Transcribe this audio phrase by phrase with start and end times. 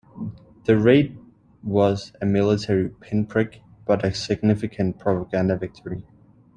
[0.65, 1.19] The raid
[1.61, 6.07] was a military pinprick but a significant propaganda victory.